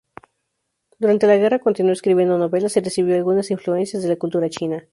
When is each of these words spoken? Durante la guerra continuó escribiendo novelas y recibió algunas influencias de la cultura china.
Durante 0.97 1.27
la 1.27 1.37
guerra 1.37 1.59
continuó 1.59 1.91
escribiendo 1.91 2.35
novelas 2.39 2.75
y 2.75 2.79
recibió 2.79 3.13
algunas 3.15 3.51
influencias 3.51 4.01
de 4.01 4.09
la 4.09 4.15
cultura 4.15 4.49
china. 4.49 4.87